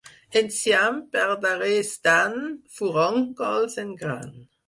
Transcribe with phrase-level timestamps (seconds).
[0.39, 2.39] Enciam per darrers d'any,
[2.79, 4.35] furóncols en gran.